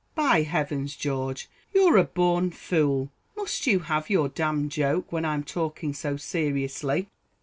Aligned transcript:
"By 0.15 0.41
heavens, 0.41 0.95
George, 0.95 1.47
you're 1.75 1.95
a 1.97 2.03
born 2.03 2.49
fool; 2.49 3.11
must 3.37 3.67
you 3.67 3.81
have 3.81 4.09
your 4.09 4.29
d 4.29 4.43
d 4.51 4.67
joke, 4.69 5.11
when 5.11 5.25
I'm 5.25 5.43
talking 5.43 5.93
so 5.93 6.17
seriously?" 6.17 7.07